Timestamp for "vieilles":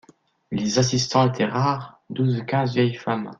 2.73-2.95